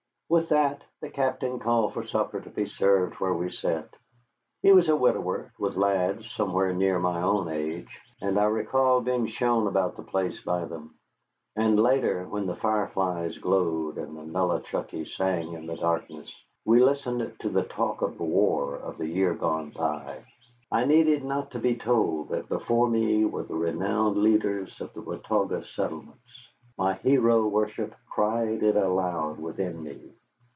With 0.33 0.47
that 0.47 0.83
the 1.01 1.09
Captain 1.09 1.59
called 1.59 1.93
for 1.93 2.07
supper 2.07 2.39
to 2.39 2.49
be 2.49 2.65
served 2.65 3.15
where 3.15 3.33
we 3.33 3.49
sat. 3.49 3.89
He 4.61 4.71
was 4.71 4.87
a 4.87 4.95
widower, 4.95 5.51
with 5.59 5.75
lads 5.75 6.31
somewhere 6.31 6.71
near 6.71 6.99
my 6.99 7.21
own 7.21 7.49
age, 7.49 7.99
and 8.21 8.39
I 8.39 8.45
recall 8.45 9.01
being 9.01 9.27
shown 9.27 9.67
about 9.67 9.97
the 9.97 10.03
place 10.03 10.39
by 10.39 10.63
them. 10.63 10.95
And 11.57 11.77
later, 11.77 12.25
when 12.29 12.45
the 12.45 12.55
fireflies 12.55 13.39
glowed 13.39 13.97
and 13.97 14.15
the 14.15 14.21
Nollichucky 14.21 15.03
sang 15.05 15.51
in 15.51 15.67
the 15.67 15.75
darkness, 15.75 16.33
we 16.63 16.81
listened 16.81 17.33
to 17.41 17.49
the 17.49 17.63
talk 17.63 18.01
of 18.01 18.17
the 18.17 18.23
war 18.23 18.77
of 18.77 18.97
the 18.97 19.07
year 19.07 19.33
gone 19.33 19.71
by. 19.71 20.23
I 20.71 20.85
needed 20.85 21.25
not 21.25 21.51
to 21.51 21.59
be 21.59 21.75
told 21.75 22.29
that 22.29 22.47
before 22.47 22.87
me 22.87 23.25
were 23.25 23.43
the 23.43 23.55
renowned 23.57 24.15
leaders 24.15 24.79
of 24.79 24.93
the 24.93 25.01
Watauga 25.01 25.65
settlements. 25.65 26.47
My 26.77 26.93
hero 26.93 27.45
worship 27.49 27.93
cried 28.09 28.63
it 28.63 28.77
aloud 28.77 29.37
within 29.37 29.83
me. 29.83 30.13